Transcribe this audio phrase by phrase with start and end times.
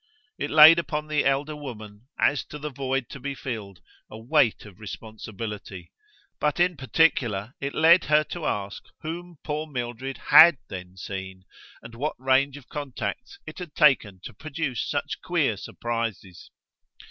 [0.39, 4.65] It laid upon the elder woman, as to the void to be filled, a weight
[4.65, 5.91] of responsibility;
[6.39, 11.43] but in particular it led her to ask whom poor Mildred HAD then seen,
[11.83, 16.49] and what range of contacts it had taken to produce such queer surprises.